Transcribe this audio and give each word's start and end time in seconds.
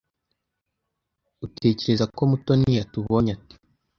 Utekereza 1.45 2.05
ko 2.15 2.21
Mutoni 2.29 2.71
yatubonye 2.79 3.31
ate? 3.37 3.55